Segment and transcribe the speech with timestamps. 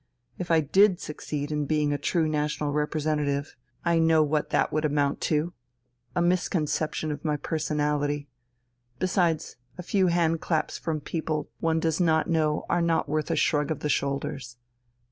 [0.39, 3.55] If I did succeed in being a true national representative,
[3.85, 5.53] I know what that would amount to.
[6.15, 8.27] A misconception of my personality.
[8.97, 13.35] Besides, a few hand claps from people one does not know are not worth a
[13.35, 14.57] shrug of the shoulders.